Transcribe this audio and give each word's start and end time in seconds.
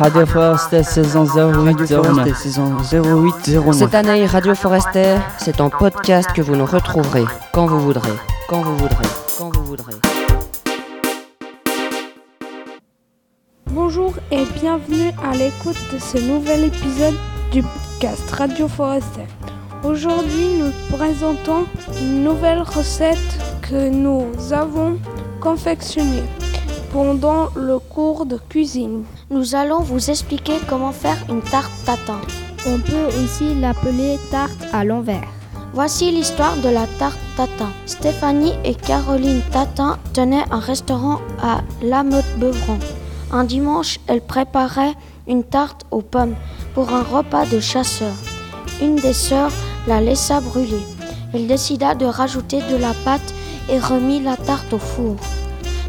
Radio 0.00 0.24
Forest 0.24 0.82
saison 0.82 1.26
0809. 1.26 2.34
saison 2.34 2.74
0809. 2.90 3.76
Cette 3.76 3.94
année, 3.94 4.24
Radio 4.24 4.54
Forester, 4.54 5.16
c'est 5.36 5.60
en 5.60 5.68
podcast 5.68 6.26
que 6.34 6.40
vous 6.40 6.56
nous 6.56 6.64
retrouverez 6.64 7.26
quand 7.52 7.66
vous 7.66 7.80
voudrez, 7.80 8.14
quand 8.48 8.62
vous 8.62 8.78
voudrez, 8.78 9.04
quand 9.36 9.54
vous 9.54 9.62
voudrez. 9.62 9.92
Bonjour 13.66 14.14
et 14.30 14.46
bienvenue 14.58 15.10
à 15.22 15.36
l'écoute 15.36 15.76
de 15.92 15.98
ce 15.98 16.16
nouvel 16.16 16.64
épisode 16.64 17.16
du 17.52 17.62
podcast 17.62 18.30
Radio 18.30 18.68
Forester. 18.68 19.26
Aujourd'hui, 19.84 20.60
nous 20.60 20.96
présentons 20.96 21.66
une 22.00 22.24
nouvelle 22.24 22.62
recette 22.62 23.18
que 23.60 23.90
nous 23.90 24.24
avons 24.50 24.98
confectionnée 25.42 26.24
pendant 26.92 27.48
le 27.54 27.78
cours 27.78 28.26
de 28.26 28.36
cuisine. 28.36 29.04
Nous 29.30 29.54
allons 29.54 29.80
vous 29.80 30.10
expliquer 30.10 30.54
comment 30.68 30.92
faire 30.92 31.18
une 31.28 31.42
tarte 31.42 31.72
tatin. 31.84 32.20
On 32.66 32.78
peut 32.78 33.06
aussi 33.22 33.54
l'appeler 33.54 34.18
tarte 34.30 34.64
à 34.72 34.84
l'envers. 34.84 35.28
Voici 35.72 36.10
l'histoire 36.10 36.56
de 36.56 36.68
la 36.68 36.86
tarte 36.98 37.18
tatin. 37.36 37.70
Stéphanie 37.86 38.54
et 38.64 38.74
Caroline 38.74 39.40
Tatin 39.52 39.98
tenaient 40.12 40.44
un 40.50 40.58
restaurant 40.58 41.20
à 41.40 41.60
La 41.80 42.02
Motte-Beuvron. 42.02 42.78
Un 43.32 43.44
dimanche, 43.44 44.00
elles 44.08 44.20
préparaient 44.20 44.94
une 45.28 45.44
tarte 45.44 45.86
aux 45.92 46.02
pommes 46.02 46.34
pour 46.74 46.92
un 46.92 47.02
repas 47.02 47.46
de 47.46 47.60
chasseurs. 47.60 48.18
Une 48.82 48.96
des 48.96 49.12
sœurs 49.12 49.52
la 49.86 50.00
laissa 50.00 50.40
brûler. 50.40 50.82
Elle 51.32 51.46
décida 51.46 51.94
de 51.94 52.06
rajouter 52.06 52.60
de 52.70 52.76
la 52.76 52.92
pâte 53.04 53.34
et 53.70 53.78
remit 53.78 54.20
la 54.20 54.36
tarte 54.36 54.72
au 54.72 54.78
four. 54.78 55.16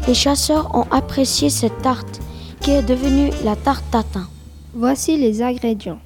Les 0.08 0.14
chasseurs 0.14 0.74
ont 0.74 0.86
apprécié 0.90 1.48
cette 1.48 1.80
tarte 1.80 2.20
qui 2.60 2.72
est 2.72 2.82
devenue 2.82 3.30
la 3.44 3.54
tarte 3.54 3.84
tatin. 3.92 4.26
Voici 4.74 5.16
les 5.16 5.42
ingrédients. 5.42 6.00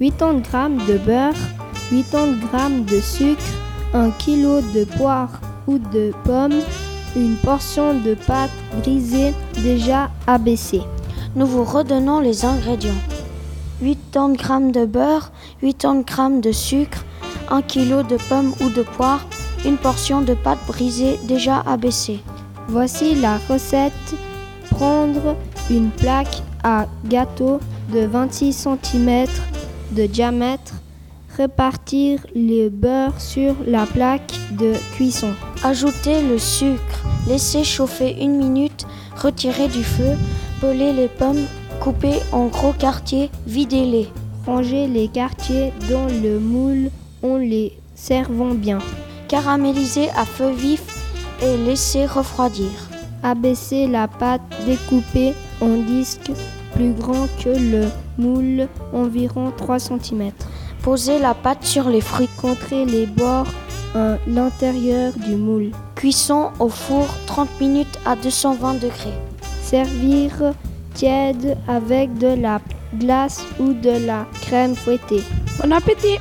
80 0.00 0.78
g 0.78 0.92
de 0.92 0.98
beurre, 0.98 1.32
80 1.90 2.84
g 2.86 2.94
de 2.94 3.00
sucre, 3.00 3.42
1 3.94 4.10
kg 4.10 4.62
de 4.74 4.84
poire 4.84 5.40
ou 5.66 5.78
de 5.78 6.12
pommes, 6.24 6.60
une 7.16 7.36
portion 7.36 7.94
de 7.94 8.14
pâte 8.14 8.50
brisée 8.82 9.32
déjà 9.62 10.10
abaissée. 10.26 10.82
Nous 11.34 11.46
vous 11.46 11.64
redonnons 11.64 12.20
les 12.20 12.44
ingrédients. 12.44 13.00
80 13.82 14.34
g 14.66 14.72
de 14.72 14.84
beurre, 14.84 15.32
80 15.62 16.04
g 16.04 16.40
de 16.42 16.52
sucre, 16.52 17.02
1 17.50 17.62
kg 17.62 18.06
de 18.06 18.18
pommes 18.28 18.52
ou 18.60 18.68
de 18.68 18.82
poire, 18.82 19.26
une 19.64 19.78
portion 19.78 20.20
de 20.20 20.34
pâte 20.34 20.60
brisée 20.66 21.18
déjà 21.26 21.60
abaissée. 21.60 22.20
Voici 22.68 23.14
la 23.14 23.38
recette. 23.48 23.92
Prendre 24.70 25.36
une 25.70 25.88
plaque 25.88 26.42
à 26.62 26.86
gâteau 27.06 27.60
de 27.92 28.00
26 28.00 28.68
cm 28.82 29.26
de 29.92 30.04
diamètre. 30.04 30.74
Répartir 31.34 32.26
le 32.34 32.68
beurre 32.68 33.18
sur 33.18 33.54
la 33.66 33.86
plaque 33.86 34.34
de 34.58 34.74
cuisson. 34.94 35.32
Ajouter 35.64 36.20
le 36.20 36.38
sucre. 36.38 37.06
Laisser 37.26 37.64
chauffer 37.64 38.16
une 38.20 38.36
minute. 38.36 38.86
Retirer 39.16 39.68
du 39.68 39.82
feu. 39.82 40.16
Peler 40.60 40.92
les 40.92 41.08
pommes. 41.08 41.46
Couper 41.80 42.18
en 42.32 42.48
gros 42.48 42.74
quartiers. 42.74 43.30
Vider-les. 43.46 44.08
Ranger 44.44 44.86
les 44.88 45.08
quartiers 45.08 45.72
dans 45.88 46.06
le 46.06 46.38
moule 46.38 46.90
en 47.22 47.38
les 47.38 47.72
servant 47.94 48.54
bien. 48.54 48.78
Caraméliser 49.28 50.10
à 50.10 50.26
feu 50.26 50.50
vif 50.50 50.97
et 51.42 51.56
laisser 51.56 52.06
refroidir. 52.06 52.70
Abaisser 53.22 53.86
la 53.86 54.06
pâte 54.06 54.42
découpée 54.66 55.34
en 55.60 55.76
disques 55.78 56.32
plus 56.74 56.92
grand 56.92 57.26
que 57.42 57.48
le 57.48 57.88
moule, 58.16 58.68
environ 58.92 59.52
3 59.56 59.78
cm. 59.78 60.30
Poser 60.82 61.18
la 61.18 61.34
pâte 61.34 61.64
sur 61.64 61.88
les 61.88 62.00
fruits. 62.00 62.28
Contrer 62.40 62.84
les 62.84 63.06
bords 63.06 63.48
à 63.94 64.16
l'intérieur 64.26 65.12
du 65.14 65.34
moule. 65.34 65.70
Cuisson 65.96 66.50
au 66.60 66.68
four 66.68 67.06
30 67.26 67.60
minutes 67.60 67.98
à 68.06 68.14
220 68.14 68.74
degrés. 68.74 69.18
Servir 69.62 70.54
tiède 70.94 71.56
avec 71.66 72.16
de 72.18 72.40
la 72.40 72.60
glace 72.98 73.44
ou 73.58 73.72
de 73.72 74.06
la 74.06 74.26
crème 74.42 74.74
fouettée. 74.74 75.22
Bon 75.60 75.72
appétit 75.72 76.18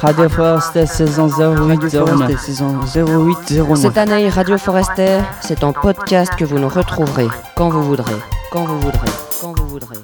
Radio 0.00 0.28
Forest 0.28 0.86
saison 0.86 1.28
0809. 1.28 2.40
saison 2.40 2.78
0809. 2.94 3.76
Cette 3.76 3.98
année, 3.98 4.28
Radio 4.28 4.56
Forester, 4.56 5.18
c'est 5.40 5.64
en 5.64 5.72
podcast 5.72 6.32
que 6.36 6.44
vous 6.44 6.60
nous 6.60 6.68
retrouverez 6.68 7.26
quand 7.56 7.68
vous 7.68 7.82
voudrez, 7.82 8.14
quand 8.52 8.64
vous 8.64 8.78
voudrez, 8.78 9.10
quand 9.40 9.52
vous 9.58 9.66
voudrez. 9.66 9.96